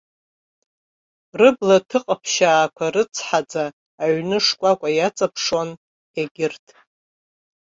Рыбла 1.39 1.77
ҭыҟаԥшьаақәа 1.89 2.85
рыцҳаӡа 2.93 3.65
аҩны 4.03 4.37
шкәакәа 4.45 4.89
иаҵаԥшуан, 4.93 5.69
егьырҭ. 6.19 6.65